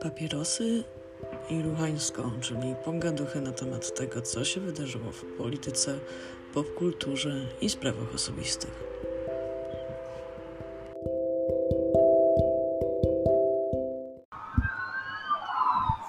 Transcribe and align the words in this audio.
Papierosy 0.00 0.84
i 1.50 1.62
ruchańską, 1.62 2.30
czyli 2.40 2.74
pogaduchy 2.84 3.40
na 3.40 3.52
temat 3.52 3.94
tego, 3.94 4.22
co 4.22 4.44
się 4.44 4.60
wydarzyło 4.60 5.12
w 5.12 5.24
polityce, 5.24 5.98
popkulturze 6.54 7.48
i 7.60 7.68
sprawach 7.68 8.14
osobistych. 8.14 8.70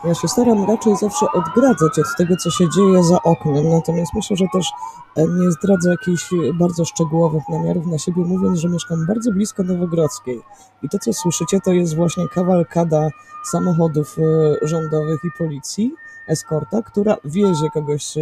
Ja 0.03 0.13
się 0.13 0.27
staram 0.27 0.65
raczej 0.65 0.95
zawsze 0.95 1.25
odgradzać 1.33 1.99
od 1.99 2.17
tego, 2.17 2.35
co 2.37 2.51
się 2.51 2.69
dzieje 2.75 3.03
za 3.03 3.21
oknem, 3.21 3.69
natomiast 3.69 4.13
myślę, 4.13 4.37
że 4.37 4.45
też 4.53 4.71
e, 5.15 5.27
nie 5.27 5.51
zdradzę 5.51 5.89
jakichś 5.89 6.29
bardzo 6.53 6.85
szczegółowych 6.85 7.43
namiarów 7.49 7.85
na 7.85 7.97
siebie, 7.97 8.25
mówiąc, 8.25 8.59
że 8.59 8.69
mieszkam 8.69 9.05
bardzo 9.07 9.31
blisko 9.31 9.63
Nowogrodzkiej. 9.63 10.41
I 10.83 10.89
to, 10.89 10.99
co 10.99 11.13
słyszycie, 11.13 11.59
to 11.61 11.71
jest 11.73 11.95
właśnie 11.95 12.27
kawalkada 12.27 13.09
samochodów 13.51 14.17
e, 14.19 14.67
rządowych 14.67 15.19
i 15.23 15.37
policji, 15.37 15.93
eskorta, 16.27 16.81
która 16.81 17.17
wiezie 17.25 17.69
kogoś 17.73 18.17
e, 18.17 18.21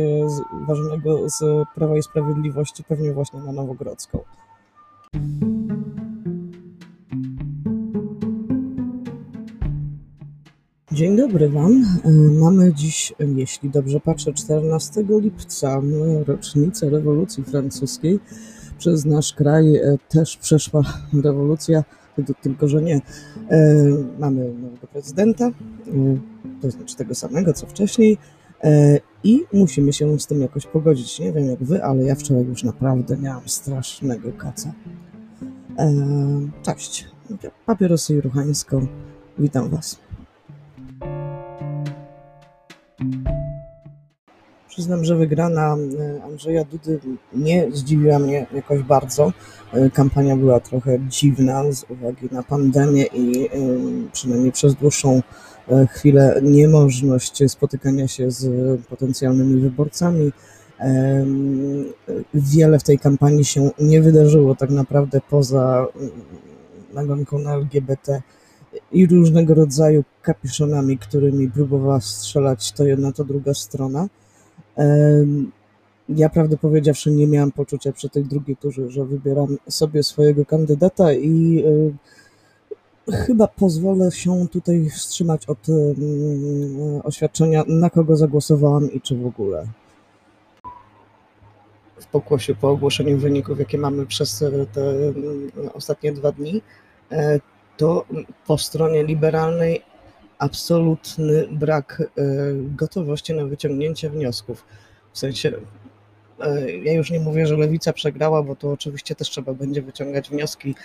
ważnego 0.68 1.30
z 1.30 1.68
Prawa 1.76 1.98
i 1.98 2.04
Sprawiedliwości, 2.04 2.84
pewnie 2.84 3.14
właśnie 3.14 3.40
na 3.40 3.52
Nowogrodzką. 3.52 4.20
Dzień 10.98 11.18
dobry 11.18 11.50
Wam. 11.50 11.84
E, 12.06 12.12
mamy 12.40 12.74
dziś, 12.74 13.14
jeśli 13.36 13.70
dobrze 13.70 14.00
patrzę, 14.00 14.34
14 14.34 15.06
lipca, 15.10 15.82
rocznicę 16.26 16.90
rewolucji 16.90 17.44
francuskiej. 17.44 18.20
Przez 18.78 19.06
nasz 19.06 19.34
kraj 19.34 19.76
e, 19.76 19.98
też 20.10 20.38
przeszła 20.38 20.82
rewolucja, 21.24 21.84
tylko 22.42 22.68
że 22.68 22.82
nie. 22.82 22.96
E, 22.96 23.02
mamy 24.20 24.54
nowego 24.54 24.88
prezydenta, 24.88 25.52
to 26.62 26.72
znaczy 26.72 26.96
tego 26.96 27.16
samego 27.16 27.54
co 27.54 27.68
wcześniej, 27.68 28.18
i 29.24 29.44
musimy 29.54 29.94
się 29.94 30.20
z 30.20 30.28
tym 30.28 30.42
jakoś 30.42 30.66
pogodzić. 30.66 31.20
Nie 31.20 31.34
wiem 31.34 31.46
jak 31.46 31.64
Wy, 31.64 31.84
ale 31.84 32.04
ja 32.04 32.16
wczoraj 32.16 32.46
już 32.46 32.64
naprawdę 32.64 33.18
miałam 33.18 33.50
strasznego 33.50 34.32
kaca. 34.32 34.74
Cześć, 36.62 37.06
papierosy 37.66 38.16
i 38.16 38.22
ruchańską. 38.22 38.88
Witam 39.40 39.70
Was. 39.70 40.07
Przyznam, 44.78 45.06
że 45.06 45.16
wygrana 45.16 45.78
e, 46.00 46.24
Andrzeja 46.24 46.64
Dudy 46.64 47.00
nie 47.34 47.72
zdziwiła 47.72 48.20
mnie 48.20 48.48
jakoś 48.54 48.84
bardzo. 48.84 49.34
E, 49.74 49.90
kampania 49.90 50.36
była 50.36 50.60
trochę 50.60 51.00
dziwna 51.00 51.72
z 51.72 51.86
uwagi 51.90 52.30
na 52.32 52.44
pandemię 52.44 53.04
i 53.04 53.46
e, 53.46 53.50
przynajmniej 54.14 54.52
przez 54.52 54.76
dłuższą 54.76 55.22
chwilę 55.90 56.40
niemożność 56.44 57.44
spotykania 57.48 58.08
się 58.08 58.32
z 58.32 58.82
potencjalnymi 58.82 59.62
wyborcami. 59.62 60.32
Wiele 62.34 62.80
w 62.80 62.84
tej 62.84 63.00
kampanii 63.00 63.46
się 63.46 63.70
nie 63.80 64.02
wydarzyło 64.02 64.56
tak 64.56 64.70
naprawdę 64.70 65.22
poza 65.30 65.88
nagonką 66.94 67.40
na 67.40 67.54
LGBT 67.54 68.22
i 68.92 69.08
różnego 69.08 69.54
rodzaju 69.54 70.04
kapiszonami, 70.22 70.98
którymi 70.98 71.52
próbowała 71.52 72.02
strzelać 72.02 72.72
to 72.72 72.86
jedna, 72.86 73.12
to 73.12 73.24
druga 73.24 73.54
strona. 73.54 74.08
Ja 76.10 76.30
prawdę 76.30 76.58
powiedziawszy 76.58 77.12
nie 77.12 77.28
miałam 77.28 77.52
poczucia 77.52 77.92
przy 77.92 78.10
tej 78.10 78.24
drugiej 78.24 78.58
turze, 78.58 78.90
że 78.90 79.06
wybieram 79.06 79.58
sobie 79.70 80.04
swojego 80.04 80.46
kandydata 80.46 81.14
i 81.14 81.64
chyba 83.12 83.48
pozwolę 83.48 84.12
się 84.12 84.48
tutaj 84.48 84.90
wstrzymać 84.90 85.46
od 85.46 85.58
oświadczenia, 87.04 87.64
na 87.68 87.90
kogo 87.90 88.18
zagłosowałam 88.18 88.92
i 88.92 89.02
czy 89.02 89.16
w 89.16 89.26
ogóle. 89.26 89.68
W 92.02 92.06
pokłosie 92.06 92.56
po 92.56 92.70
ogłoszeniu 92.70 93.18
wyników, 93.18 93.60
jakie 93.60 93.78
mamy 93.78 94.06
przez 94.06 94.44
te 94.74 94.94
ostatnie 95.74 96.12
dwa 96.12 96.32
dni, 96.32 96.62
e, 97.12 97.40
to 97.78 98.06
po 98.48 98.58
stronie 98.58 99.04
liberalnej 99.04 99.82
absolutny 100.40 101.48
brak 101.52 102.02
e, 102.02 102.24
gotowości 102.54 103.34
na 103.34 103.46
wyciągnięcie 103.46 104.10
wniosków. 104.10 104.66
W 105.14 105.20
sensie, 105.20 105.52
e, 106.40 106.72
ja 106.72 106.94
już 106.94 107.12
nie 107.12 107.20
mówię, 107.20 107.48
że 107.48 107.58
lewica 107.58 107.94
przegrała, 107.94 108.44
bo 108.44 108.56
to 108.56 108.72
oczywiście 108.72 109.16
też 109.16 109.30
trzeba 109.30 109.54
będzie 109.54 109.82
wyciągać 109.82 110.30
wnioski 110.30 110.76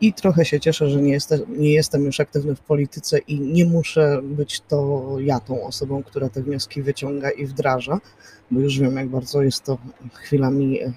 i 0.00 0.12
trochę 0.12 0.44
się 0.44 0.60
cieszę, 0.60 0.90
że 0.90 1.02
nie 1.02 1.12
jestem, 1.12 1.40
nie 1.48 1.72
jestem 1.72 2.04
już 2.04 2.20
aktywny 2.20 2.54
w 2.54 2.60
polityce 2.60 3.18
i 3.18 3.40
nie 3.40 3.64
muszę 3.64 4.20
być 4.22 4.60
to 4.60 5.06
ja 5.20 5.40
tą 5.40 5.62
osobą, 5.62 6.02
która 6.02 6.28
te 6.28 6.42
wnioski 6.42 6.82
wyciąga 6.82 7.30
i 7.30 7.46
wdraża, 7.46 8.00
bo 8.50 8.60
już 8.60 8.78
wiem, 8.78 8.96
jak 8.96 9.08
bardzo 9.08 9.42
jest 9.42 9.64
to 9.64 9.78
chwilami 10.12 10.82
e, 10.82 10.92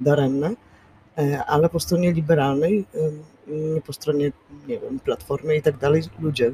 daremne, 0.00 0.54
ale 1.46 1.68
po 1.68 1.80
stronie 1.80 2.12
liberalnej, 2.12 2.84
nie 3.46 3.80
po 3.80 3.92
stronie, 3.92 4.32
nie 4.68 4.78
wiem, 4.78 5.00
platformy 5.00 5.56
i 5.56 5.62
tak 5.62 5.78
dalej, 5.78 6.02
ludzie 6.20 6.52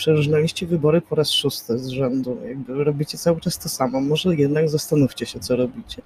przeróżnaliście 0.00 0.66
wybory 0.66 1.00
po 1.00 1.14
raz 1.14 1.30
szósty 1.30 1.78
z 1.78 1.88
rzędu. 1.88 2.36
Jakby 2.48 2.84
robicie 2.84 3.18
cały 3.18 3.40
czas 3.40 3.58
to 3.58 3.68
samo. 3.68 4.00
Może 4.00 4.34
jednak 4.34 4.68
zastanówcie 4.68 5.26
się, 5.26 5.40
co 5.40 5.56
robicie. 5.56 6.02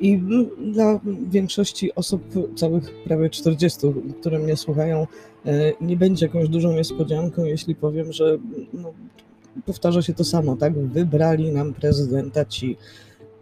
I 0.00 0.20
dla 0.72 1.00
większości 1.30 1.94
osób, 1.94 2.22
całych 2.56 3.04
prawie 3.04 3.30
40, 3.30 3.78
które 4.20 4.38
mnie 4.38 4.56
słuchają, 4.56 5.06
nie 5.80 5.96
będzie 5.96 6.26
jakąś 6.26 6.48
dużą 6.48 6.72
niespodzianką, 6.72 7.44
jeśli 7.44 7.74
powiem, 7.74 8.12
że 8.12 8.38
no, 8.72 8.92
powtarza 9.66 10.02
się 10.02 10.14
to 10.14 10.24
samo, 10.24 10.56
tak? 10.56 10.78
Wybrali 10.78 11.52
nam 11.52 11.74
prezydenta 11.74 12.44
ci 12.44 12.76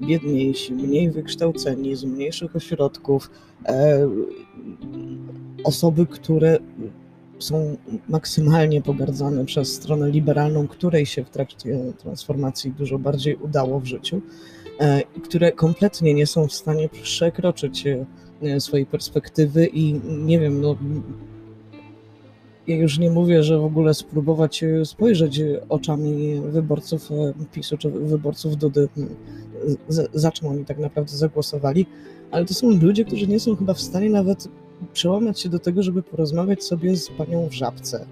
biedniejsi, 0.06 0.72
mniej 0.72 1.10
wykształceni, 1.10 1.96
z 1.96 2.04
mniejszych 2.04 2.56
ośrodków, 2.56 3.30
e, 3.66 4.08
osoby, 5.64 6.06
które 6.06 6.58
są 7.38 7.76
maksymalnie 8.08 8.82
pogardzane 8.82 9.44
przez 9.44 9.74
stronę 9.74 10.10
liberalną, 10.10 10.68
której 10.68 11.06
się 11.06 11.24
w 11.24 11.30
trakcie 11.30 11.92
transformacji 11.98 12.72
dużo 12.72 12.98
bardziej 12.98 13.36
udało 13.36 13.80
w 13.80 13.84
życiu, 13.84 14.20
e, 14.80 15.02
które 15.02 15.52
kompletnie 15.52 16.14
nie 16.14 16.26
są 16.26 16.48
w 16.48 16.52
stanie 16.52 16.88
przekroczyć 16.88 17.84
e, 17.86 18.60
swojej 18.60 18.86
perspektywy 18.86 19.66
i 19.66 20.00
nie 20.04 20.40
wiem, 20.40 20.60
no, 20.60 20.76
ja 22.66 22.76
już 22.76 22.98
nie 22.98 23.10
mówię, 23.10 23.42
że 23.42 23.58
w 23.58 23.64
ogóle 23.64 23.94
spróbować 23.94 24.64
spojrzeć 24.84 25.40
oczami 25.69 26.40
wyborców 26.40 27.08
PiSu 27.52 27.78
czy 27.78 27.90
wyborców 27.90 28.56
Dudy 28.56 28.88
za 30.15 30.33
czym 30.33 30.49
oni 30.49 30.65
tak 30.65 30.78
naprawdę 30.78 31.17
zagłosowali, 31.17 31.87
ale 32.31 32.45
to 32.45 32.55
są 32.55 32.71
ludzie, 32.71 33.05
którzy 33.05 33.27
nie 33.27 33.41
są 33.41 33.56
chyba 33.56 33.75
w 33.75 33.81
stanie 33.81 34.11
nawet 34.11 34.49
przełamać 34.93 35.41
się 35.41 35.49
do 35.49 35.59
tego, 35.59 35.83
żeby 35.83 36.03
porozmawiać 36.03 36.65
sobie 36.65 36.97
z 36.97 37.09
panią 37.11 37.49
w 37.49 37.53
żabce, 37.53 38.06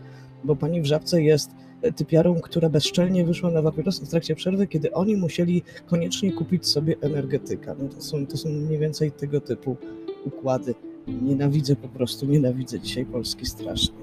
bo 0.44 0.56
pani 0.56 0.82
w 0.82 0.86
żabce 0.86 1.22
jest 1.22 1.50
typiarą, 1.96 2.40
która 2.40 2.68
bezczelnie 2.68 3.24
wyszła 3.24 3.50
na 3.50 3.62
papierosy 3.62 4.06
w 4.06 4.08
trakcie 4.08 4.34
przerwy, 4.34 4.66
kiedy 4.66 4.92
oni 4.92 5.16
musieli 5.16 5.62
koniecznie 5.86 6.32
kupić 6.32 6.66
sobie 6.66 6.96
energetyka. 7.00 7.76
No 7.78 7.88
to, 7.88 8.00
są, 8.02 8.26
to 8.26 8.36
są 8.36 8.48
mniej 8.48 8.78
więcej 8.78 9.12
tego 9.12 9.40
typu 9.40 9.76
układy. 10.24 10.74
Nienawidzę 11.22 11.76
po 11.76 11.88
prostu, 11.88 12.26
nienawidzę 12.26 12.80
dzisiaj 12.80 13.06
Polski 13.06 13.46
strasznie. 13.46 13.94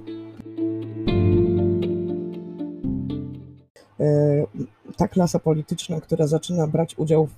Ta 4.98 5.08
klasa 5.08 5.40
polityczna, 5.40 6.02
która 6.02 6.28
zaczyna 6.28 6.68
brać 6.68 6.98
udział 6.98 7.26
w 7.26 7.32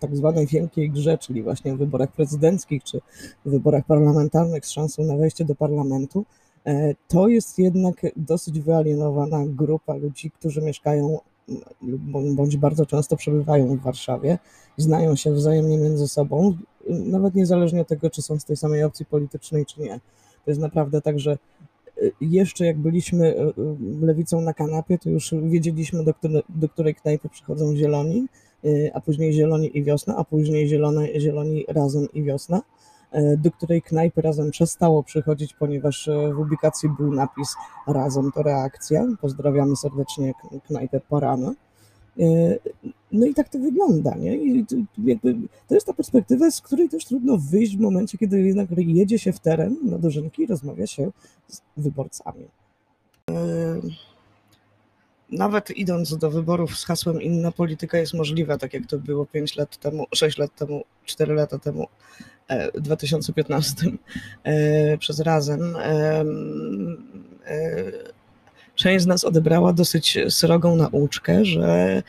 tak 0.00 0.16
zwanej 0.16 0.46
wielkiej 0.46 0.90
grze, 0.90 1.18
czyli 1.18 1.42
właśnie 1.42 1.74
w 1.74 1.78
wyborach 1.78 2.12
prezydenckich 2.12 2.84
czy 2.84 3.00
wyborach 3.44 3.84
parlamentarnych 3.84 4.66
z 4.66 4.70
szansą 4.70 5.04
na 5.04 5.16
wejście 5.16 5.44
do 5.44 5.54
parlamentu, 5.54 6.24
e, 6.66 6.94
to 7.08 7.28
jest 7.28 7.58
jednak 7.58 7.96
dosyć 8.16 8.60
wyalienowana 8.60 9.38
grupa 9.46 9.94
ludzi, 9.94 10.30
którzy 10.30 10.62
mieszkają 10.62 11.18
bądź 12.34 12.56
bardzo 12.56 12.86
często 12.86 13.16
przebywają 13.16 13.76
w 13.76 13.80
Warszawie, 13.80 14.38
znają 14.76 15.16
się 15.16 15.32
wzajemnie 15.32 15.78
między 15.78 16.08
sobą, 16.08 16.56
nawet 16.88 17.34
niezależnie 17.34 17.80
od 17.80 17.88
tego, 17.88 18.10
czy 18.10 18.22
są 18.22 18.38
z 18.38 18.44
tej 18.44 18.56
samej 18.56 18.84
opcji 18.84 19.06
politycznej, 19.06 19.66
czy 19.66 19.80
nie. 19.80 20.00
To 20.44 20.50
jest 20.50 20.60
naprawdę 20.60 21.00
tak, 21.00 21.20
że 21.20 21.38
jeszcze 22.20 22.66
jak 22.66 22.78
byliśmy 22.78 23.36
e, 23.36 23.52
lewicą 24.00 24.40
na 24.40 24.54
kanapie, 24.54 24.98
to 24.98 25.10
już 25.10 25.34
wiedzieliśmy, 25.42 26.04
do, 26.04 26.14
które, 26.14 26.42
do 26.48 26.68
której 26.68 26.94
knajpy 26.94 27.28
przychodzą 27.28 27.76
zieloni, 27.76 28.26
e, 28.64 28.68
a 28.96 29.00
później 29.00 29.32
zieloni 29.32 29.78
i 29.78 29.84
wiosna, 29.84 30.16
a 30.16 30.24
później 30.24 30.68
zielone, 30.68 31.20
zieloni 31.20 31.64
razem 31.68 32.06
i 32.12 32.22
wiosna, 32.22 32.62
e, 33.12 33.36
do 33.36 33.50
której 33.50 33.82
knajpy 33.82 34.22
razem 34.22 34.50
przestało 34.50 35.02
przychodzić, 35.02 35.54
ponieważ 35.54 36.10
w 36.34 36.38
ubikacji 36.38 36.88
był 36.98 37.12
napis 37.12 37.54
razem 37.86 38.32
to 38.34 38.42
reakcja. 38.42 39.06
Pozdrawiamy 39.20 39.76
serdecznie 39.76 40.32
knajpę 40.66 41.00
Parana. 41.00 41.54
No 43.12 43.26
i 43.26 43.34
tak 43.34 43.48
to 43.48 43.58
wygląda, 43.58 44.14
nie? 44.14 44.36
I 44.36 44.66
to, 44.66 44.76
to 45.68 45.74
jest 45.74 45.86
ta 45.86 45.92
perspektywa, 45.92 46.50
z 46.50 46.60
której 46.60 46.88
też 46.88 47.04
trudno 47.04 47.36
wyjść 47.36 47.76
w 47.76 47.80
momencie, 47.80 48.18
kiedy 48.18 48.42
jednak 48.42 48.68
jedzie 48.78 49.18
się 49.18 49.32
w 49.32 49.40
teren 49.40 49.76
na 49.82 49.98
dożynki 49.98 50.42
i 50.42 50.46
rozmawia 50.46 50.86
się 50.86 51.10
z 51.48 51.60
wyborcami. 51.76 52.44
Nawet 55.30 55.70
idąc 55.70 56.16
do 56.16 56.30
wyborów 56.30 56.78
z 56.78 56.84
hasłem 56.84 57.22
inna 57.22 57.52
polityka 57.52 57.98
jest 57.98 58.14
możliwa, 58.14 58.58
tak 58.58 58.74
jak 58.74 58.86
to 58.86 58.98
było 58.98 59.26
5 59.26 59.56
lat 59.56 59.76
temu, 59.76 60.06
6 60.14 60.38
lat 60.38 60.54
temu, 60.56 60.84
4 61.04 61.34
lata 61.34 61.58
temu, 61.58 61.86
w 62.74 62.80
2015 62.80 63.86
e, 64.44 64.98
przez 64.98 65.20
Razem, 65.20 65.76
e, 65.76 66.24
część 68.74 69.04
z 69.04 69.06
nas 69.06 69.24
odebrała 69.24 69.72
dosyć 69.72 70.18
srogą 70.28 70.76
nauczkę, 70.76 71.44
że 71.44 72.02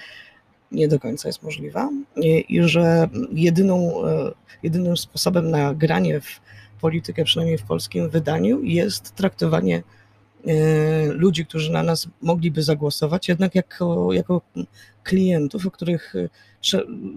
nie 0.71 0.87
do 0.87 0.99
końca 0.99 1.29
jest 1.29 1.43
możliwa 1.43 1.89
i, 2.17 2.63
że 2.63 3.09
jedyną, 3.31 4.05
e, 4.05 4.31
jedynym 4.63 4.97
sposobem 4.97 5.51
na 5.51 5.73
granie 5.73 6.21
w 6.21 6.39
politykę, 6.81 7.23
przynajmniej 7.23 7.57
w 7.57 7.63
polskim 7.63 8.09
wydaniu, 8.09 8.63
jest 8.63 9.15
traktowanie 9.15 9.83
ludzi, 11.09 11.45
którzy 11.45 11.71
na 11.71 11.83
nas 11.83 12.07
mogliby 12.21 12.63
zagłosować, 12.63 13.29
jednak 13.29 13.55
jako, 13.55 14.13
jako 14.13 14.41
klientów, 15.03 15.65
o 15.67 15.71
których 15.71 16.13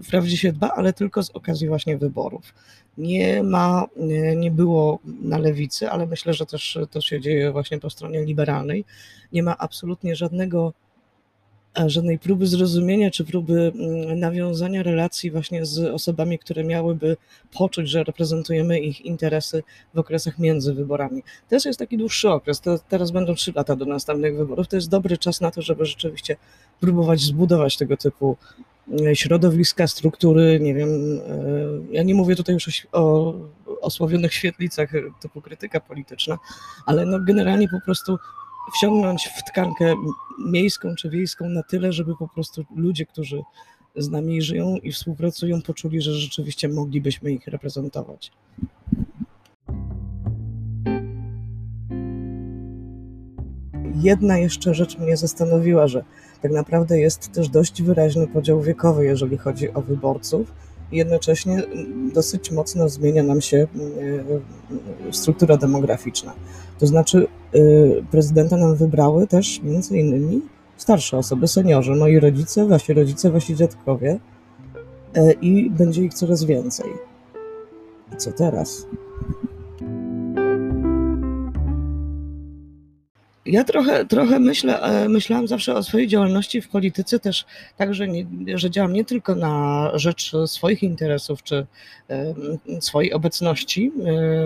wprawdzie 0.03 0.37
się 0.37 0.51
dba, 0.51 0.69
ale 0.69 0.93
tylko 0.93 1.23
z 1.23 1.29
okazji 1.29 1.67
właśnie 1.67 1.97
wyborów. 1.97 2.53
Nie 2.97 3.43
ma, 3.43 3.85
nie 4.35 4.51
było 4.51 4.99
na 5.21 5.37
lewicy, 5.37 5.89
ale 5.89 6.05
myślę, 6.05 6.33
że 6.33 6.45
też 6.45 6.79
to 6.91 7.01
się 7.01 7.21
dzieje 7.21 7.51
właśnie 7.51 7.79
po 7.79 7.89
stronie 7.89 8.25
liberalnej. 8.25 8.85
Nie 9.31 9.43
ma 9.43 9.57
absolutnie 9.57 10.15
żadnego 10.15 10.73
żadnej 11.87 12.19
próby 12.19 12.47
zrozumienia 12.47 13.11
czy 13.11 13.25
próby 13.25 13.71
mm, 13.75 14.19
nawiązania 14.19 14.83
relacji 14.83 15.31
właśnie 15.31 15.65
z 15.65 15.79
osobami, 15.79 16.39
które 16.39 16.63
miałyby 16.63 17.17
poczuć, 17.53 17.89
że 17.89 18.03
reprezentujemy 18.03 18.79
ich 18.79 19.01
interesy 19.01 19.63
w 19.93 19.99
okresach 19.99 20.39
między 20.39 20.73
wyborami. 20.73 21.23
Teraz 21.49 21.65
jest 21.65 21.79
taki 21.79 21.97
dłuższy 21.97 22.29
okres, 22.29 22.61
to 22.61 22.79
teraz 22.89 23.11
będą 23.11 23.35
trzy 23.35 23.53
lata 23.55 23.75
do 23.75 23.85
następnych 23.85 24.37
wyborów. 24.37 24.67
To 24.67 24.75
jest 24.75 24.89
dobry 24.89 25.17
czas 25.17 25.41
na 25.41 25.51
to, 25.51 25.61
żeby 25.61 25.85
rzeczywiście 25.85 26.35
próbować 26.79 27.19
zbudować 27.19 27.77
tego 27.77 27.97
typu 27.97 28.37
mm, 28.87 29.15
środowiska, 29.15 29.87
struktury, 29.87 30.59
nie 30.61 30.73
wiem, 30.73 30.89
e, 30.89 31.95
ja 31.95 32.03
nie 32.03 32.15
mówię 32.15 32.35
tutaj 32.35 32.53
już 32.55 32.87
o, 32.91 33.33
osławionych 33.81 34.33
świetlicach 34.33 34.91
typu 35.21 35.41
krytyka 35.41 35.79
polityczna, 35.79 36.37
ale 36.85 37.05
no 37.05 37.19
generalnie 37.19 37.67
po 37.69 37.81
prostu 37.85 38.17
wsiągnąć 38.73 39.27
w 39.27 39.43
tkankę 39.43 39.95
miejską 40.45 40.95
czy 40.95 41.09
wiejską 41.09 41.49
na 41.49 41.63
tyle, 41.63 41.93
żeby 41.93 42.15
po 42.15 42.27
prostu 42.27 42.65
ludzie, 42.75 43.05
którzy 43.05 43.41
z 43.95 44.09
nami 44.09 44.41
żyją 44.41 44.75
i 44.83 44.91
współpracują, 44.91 45.61
poczuli, 45.61 46.01
że 46.01 46.13
rzeczywiście 46.13 46.69
moglibyśmy 46.69 47.31
ich 47.31 47.47
reprezentować. 47.47 48.31
Jedna 53.95 54.37
jeszcze 54.37 54.73
rzecz 54.73 54.97
mnie 54.97 55.17
zastanowiła, 55.17 55.87
że 55.87 56.03
tak 56.41 56.51
naprawdę 56.51 56.99
jest 56.99 57.31
też 57.31 57.49
dość 57.49 57.81
wyraźny 57.81 58.27
podział 58.27 58.61
wiekowy, 58.61 59.05
jeżeli 59.05 59.37
chodzi 59.37 59.73
o 59.73 59.81
wyborców. 59.81 60.51
Jednocześnie 60.91 61.63
dosyć 62.13 62.51
mocno 62.51 62.89
zmienia 62.89 63.23
nam 63.23 63.41
się 63.41 63.67
e, 65.09 65.13
struktura 65.13 65.57
demograficzna. 65.57 66.33
To 66.79 66.87
znaczy, 66.87 67.27
y, 67.55 68.03
prezydenta 68.11 68.57
nam 68.57 68.75
wybrały 68.75 69.27
też 69.27 69.61
między 69.63 69.97
innymi 69.97 70.41
starsze 70.77 71.17
osoby, 71.17 71.47
seniorzy, 71.47 71.95
moi 71.95 72.19
rodzice, 72.19 72.65
wasi 72.67 72.93
rodzice, 72.93 73.31
wasi 73.31 73.55
dziadkowie 73.55 74.19
y, 75.17 75.31
i 75.41 75.69
będzie 75.69 76.03
ich 76.03 76.13
coraz 76.13 76.43
więcej. 76.43 76.89
I 78.13 78.17
co 78.17 78.31
teraz? 78.31 78.85
Ja 83.45 83.63
trochę, 83.63 84.05
trochę 84.05 84.39
myślę, 84.39 84.81
e, 84.81 85.09
myślałam 85.09 85.47
zawsze 85.47 85.75
o 85.75 85.83
swojej 85.83 86.07
działalności 86.07 86.61
w 86.61 86.69
polityce 86.69 87.19
też 87.19 87.45
tak, 87.77 87.93
że, 87.93 88.07
nie, 88.07 88.25
że 88.55 88.71
działam 88.71 88.93
nie 88.93 89.05
tylko 89.05 89.35
na 89.35 89.91
rzecz 89.93 90.31
swoich 90.45 90.83
interesów 90.83 91.43
czy 91.43 91.65
swojej 92.79 93.13
obecności 93.13 93.91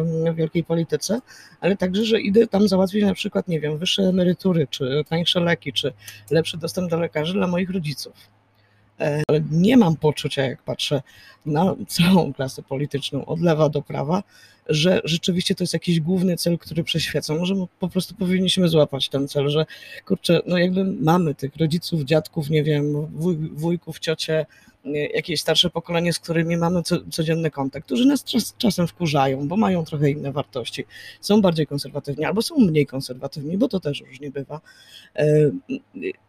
w 0.03 0.35
wielkiej 0.35 0.63
polityce, 0.63 1.19
ale 1.61 1.77
także, 1.77 2.05
że 2.05 2.21
idę 2.21 2.47
tam 2.47 2.67
załatwić 2.67 3.03
na 3.03 3.13
przykład, 3.13 3.47
nie 3.47 3.59
wiem, 3.59 3.77
wyższe 3.77 4.03
emerytury, 4.03 4.67
czy 4.69 5.03
tańsze 5.09 5.39
leki, 5.39 5.73
czy 5.73 5.93
lepszy 6.31 6.57
dostęp 6.57 6.89
do 6.89 6.99
lekarzy 6.99 7.33
dla 7.33 7.47
moich 7.47 7.69
rodziców. 7.69 8.13
E, 8.99 9.21
ale 9.27 9.41
nie 9.51 9.77
mam 9.77 9.95
poczucia, 9.95 10.41
jak 10.41 10.63
patrzę 10.63 11.01
na 11.45 11.75
całą 11.87 12.33
klasę 12.33 12.63
polityczną 12.63 13.25
od 13.25 13.41
lewa 13.41 13.69
do 13.69 13.81
prawa, 13.81 14.23
że 14.69 15.01
rzeczywiście 15.03 15.55
to 15.55 15.63
jest 15.63 15.73
jakiś 15.73 15.99
główny 15.99 16.37
cel, 16.37 16.57
który 16.57 16.83
prześwieca. 16.83 17.35
Może 17.35 17.55
po 17.79 17.89
prostu 17.89 18.15
powinniśmy 18.15 18.69
złapać 18.69 19.09
ten 19.09 19.27
cel, 19.27 19.49
że 19.49 19.65
kurczę, 20.05 20.41
no 20.45 20.57
jakby 20.57 20.83
mamy 20.83 21.35
tych 21.35 21.55
rodziców, 21.55 22.03
dziadków, 22.03 22.49
nie 22.49 22.63
wiem, 22.63 23.05
wuj, 23.05 23.37
wujków, 23.37 23.99
ciocie, 23.99 24.45
jakieś 25.13 25.41
starsze 25.41 25.69
pokolenie, 25.69 26.13
z 26.13 26.19
którymi 26.19 26.57
mamy 26.57 26.83
co, 26.83 26.97
codzienny 27.11 27.51
kontakt, 27.51 27.85
którzy 27.85 28.05
nas 28.05 28.23
czas, 28.23 28.55
czasem 28.57 28.87
wkurzają, 28.87 29.47
bo 29.47 29.57
mają 29.57 29.85
trochę 29.85 30.11
inne 30.11 30.31
wartości, 30.31 30.85
są 31.21 31.41
bardziej 31.41 31.67
konserwatywni 31.67 32.25
albo 32.25 32.41
są 32.41 32.55
mniej 32.59 32.85
konserwatywni, 32.85 33.57
bo 33.57 33.67
to 33.67 33.79
też 33.79 34.01
różnie 34.01 34.31
bywa. 34.31 34.61
E, 35.15 35.51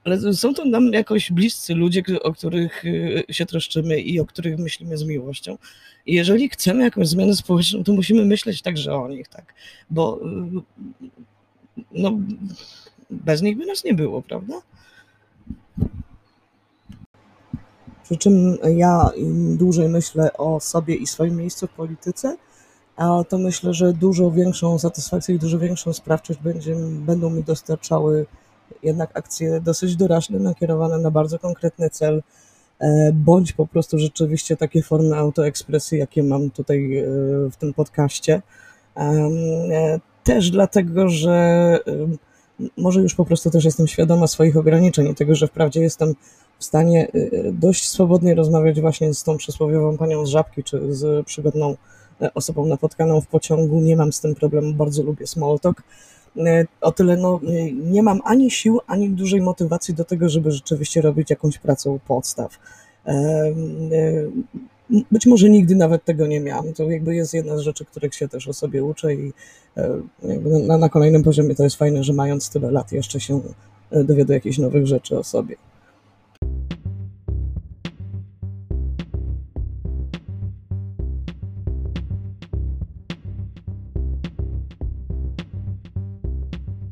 ale 0.05 0.35
są 0.35 0.55
to 0.55 0.65
nam 0.65 0.93
jakoś 0.93 1.33
bliscy 1.33 1.75
ludzie, 1.75 2.03
o 2.23 2.33
których 2.33 2.85
e, 3.29 3.35
się 3.35 3.47
troszczymy 3.47 4.01
i 4.01 4.21
o 4.21 4.27
których 4.27 4.59
myślimy 4.59 4.99
z 4.99 5.05
miłością. 5.05 5.59
I 6.07 6.15
jeżeli 6.15 6.49
chcemy 6.49 6.85
jakąś 6.85 7.09
zmianę 7.09 7.37
społeczną, 7.37 7.85
to 7.85 7.93
musimy 7.93 8.25
myśleć 8.25 8.63
także 8.63 8.95
o 8.95 9.09
nich, 9.09 9.29
tak? 9.29 9.55
Bo 9.91 10.21
e, 10.23 10.61
no, 11.93 12.19
bez 13.11 13.43
nich 13.43 13.57
by 13.57 13.67
nas 13.67 13.85
nie 13.85 13.95
było, 13.95 14.23
prawda? 14.23 14.61
Przy 18.05 18.17
czym 18.17 18.59
ja 18.77 19.11
im 19.17 19.57
dłużej 19.57 19.89
myślę 19.89 20.33
o 20.33 20.61
sobie 20.61 20.95
i 20.95 21.07
swoim 21.07 21.37
miejscu 21.37 21.67
w 21.67 21.71
polityce, 21.71 22.37
to 23.29 23.39
myślę, 23.39 23.75
że 23.75 23.93
dużo 23.93 24.31
większą 24.31 24.79
satysfakcję 24.79 25.35
i 25.35 25.39
dużo 25.39 25.59
większą 25.59 25.93
sprawczość 25.93 26.41
będzie, 26.41 26.77
będą 26.91 27.31
mi 27.31 27.45
dostarczały 27.45 28.27
jednak 28.83 29.19
akcje 29.19 29.61
dosyć 29.61 29.97
doraźne, 29.97 30.39
nakierowane 30.39 30.99
na 30.99 31.11
bardzo 31.11 31.39
konkretny 31.39 31.91
cel, 31.91 32.23
e, 32.79 33.13
bądź 33.13 33.53
po 33.53 33.67
prostu 33.67 33.99
rzeczywiście 33.99 34.57
takie 34.57 34.83
formy 34.83 35.17
autoekspresji, 35.17 35.99
jakie 35.99 36.23
mam 36.23 36.51
tutaj 36.51 36.97
e, 36.99 37.05
w 37.51 37.57
tym 37.57 37.75
podcaście. 37.75 38.43
E, 38.97 40.01
też 40.25 40.51
dlatego, 40.51 41.09
że 41.09 41.79
może 42.77 43.01
już 43.01 43.15
po 43.15 43.25
prostu 43.25 43.51
też 43.51 43.65
jestem 43.65 43.87
świadoma 43.87 44.27
swoich 44.27 44.57
ograniczeń 44.57 45.09
i 45.09 45.15
tego, 45.15 45.35
że 45.35 45.47
wprawdzie 45.47 45.81
jestem 45.81 46.15
w 46.65 46.67
stanie 46.67 47.09
y, 47.15 47.19
y, 47.19 47.53
dość 47.53 47.89
swobodnie 47.89 48.35
rozmawiać 48.35 48.81
właśnie 48.81 49.15
z 49.15 49.23
tą 49.23 49.37
przysłowiową 49.37 49.97
panią 49.97 50.27
z 50.27 50.29
żabki, 50.29 50.65
czy 50.65 50.95
z 50.95 51.27
przygodną 51.27 51.77
e, 52.21 52.35
osobą 52.35 52.67
napotkaną 52.67 53.21
w 53.21 53.27
pociągu. 53.27 53.81
Nie 53.81 53.97
mam 53.97 54.13
z 54.13 54.21
tym 54.21 54.35
problemu, 54.35 54.75
bardzo 54.75 55.03
lubię 55.03 55.27
small 55.27 55.59
talk. 55.61 55.83
E, 56.37 56.67
o 56.81 56.93
tyle 56.93 57.17
no, 57.17 57.41
y, 57.43 57.73
nie 57.73 58.03
mam 58.03 58.21
ani 58.25 58.51
sił, 58.51 58.81
ani 58.87 59.11
dużej 59.11 59.41
motywacji 59.41 59.95
do 59.95 60.05
tego, 60.05 60.29
żeby 60.29 60.53
rzeczywiście 60.53 61.01
robić 61.01 61.31
jakąś 61.31 61.59
pracę 61.59 61.91
u 61.91 61.99
podstaw. 61.99 62.59
E, 63.07 63.53
być 65.13 65.27
może 65.27 65.51
nigdy 65.51 65.77
nawet 65.77 66.05
tego 66.05 66.27
nie 66.27 66.41
miałam. 66.41 66.73
To 66.73 66.91
jakby 66.91 67.15
jest 67.15 67.35
jedna 67.35 67.57
z 67.57 67.61
rzeczy, 67.61 67.85
których 67.85 68.15
się 68.15 68.29
też 68.29 68.49
o 68.49 68.53
sobie 68.53 68.85
uczę 68.85 69.15
i 69.15 69.33
na, 70.67 70.79
na 70.79 70.89
kolejnym 70.89 71.23
poziomie 71.23 71.55
to 71.55 71.65
jest 71.65 71.77
fajne, 71.77 72.05
że 72.05 72.13
mając 72.13 72.51
tyle 72.51 72.71
lat 72.71 72.93
jeszcze 72.93 73.21
się 73.21 73.41
dowiaduję 73.91 74.37
jakichś 74.37 74.59
nowych 74.59 74.87
rzeczy 74.87 75.19
o 75.19 75.25
sobie. 75.25 75.57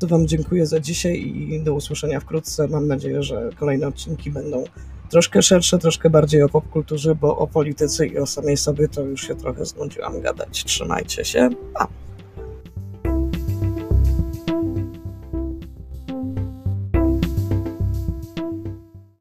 Wam 0.07 0.27
dziękuję 0.27 0.65
za 0.65 0.79
dzisiaj 0.79 1.21
i 1.21 1.61
do 1.63 1.73
usłyszenia 1.73 2.19
wkrótce. 2.19 2.67
Mam 2.67 2.87
nadzieję, 2.87 3.23
że 3.23 3.49
kolejne 3.59 3.87
odcinki 3.87 4.31
będą 4.31 4.63
troszkę 5.09 5.41
szersze, 5.41 5.79
troszkę 5.79 6.09
bardziej 6.09 6.43
o 6.43 6.49
popkulturze, 6.49 7.15
bo 7.15 7.37
o 7.37 7.47
polityce 7.47 8.07
i 8.07 8.17
o 8.17 8.25
samej 8.25 8.57
sobie 8.57 8.87
to 8.87 9.01
już 9.01 9.27
się 9.27 9.35
trochę 9.35 9.65
znudziłam 9.65 10.21
gadać. 10.21 10.63
Trzymajcie 10.63 11.25
się. 11.25 11.49
Pa! 11.73 12.02